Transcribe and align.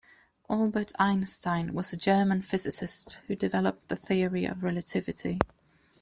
Albert 0.49 0.93
Einstein 0.99 1.75
was 1.75 1.93
a 1.93 1.95
German 1.95 2.41
physicist 2.41 3.21
who 3.27 3.35
developed 3.35 3.87
the 3.87 3.95
Theory 3.95 4.45
of 4.45 4.63
Relativity. 4.63 5.37